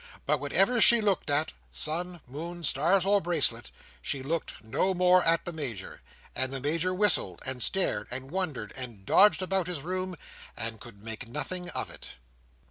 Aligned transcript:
But 0.25 0.39
whatever 0.39 0.81
she 0.81 0.99
looked 0.99 1.29
at; 1.29 1.53
sun, 1.71 2.21
moon, 2.25 2.63
stars, 2.63 3.05
or 3.05 3.21
bracelet; 3.21 3.69
she 4.01 4.23
looked 4.23 4.63
no 4.63 4.95
more 4.95 5.21
at 5.23 5.45
the 5.45 5.53
Major. 5.53 6.01
And 6.33 6.51
the 6.51 6.59
Major 6.59 6.91
whistled, 6.91 7.39
and 7.45 7.61
stared, 7.61 8.07
and 8.09 8.31
wondered, 8.31 8.73
and 8.75 9.05
dodged 9.05 9.43
about 9.43 9.67
his 9.67 9.81
room, 9.81 10.15
and 10.57 10.81
could 10.81 11.03
make 11.03 11.27
nothing 11.27 11.69
of 11.69 11.91
it. 11.91 12.13